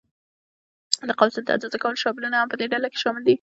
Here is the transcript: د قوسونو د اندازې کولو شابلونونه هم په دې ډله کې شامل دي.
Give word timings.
د 1.09 1.11
قوسونو 1.19 1.45
د 1.47 1.49
اندازې 1.55 1.77
کولو 1.83 2.01
شابلونونه 2.03 2.37
هم 2.39 2.47
په 2.51 2.57
دې 2.59 2.65
ډله 2.73 2.87
کې 2.91 3.01
شامل 3.03 3.21
دي. 3.23 3.29